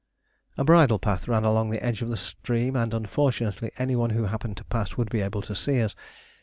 A 0.57 0.63
bridle 0.63 0.97
path 0.97 1.27
ran 1.27 1.43
along 1.43 1.69
the 1.69 1.83
edge 1.85 2.01
of 2.01 2.09
the 2.09 2.17
stream, 2.17 2.75
and 2.75 2.91
unfortunately 2.91 3.69
any 3.77 3.95
one 3.95 4.09
who 4.09 4.23
happened 4.23 4.57
to 4.57 4.63
pass 4.65 4.97
would 4.97 5.11
be 5.11 5.21
able 5.21 5.43
to 5.43 5.55
see 5.55 5.79
us. 5.79 5.93